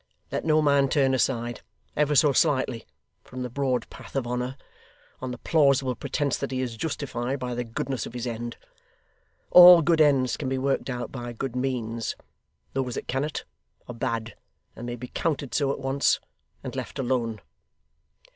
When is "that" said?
6.39-6.49, 12.95-13.07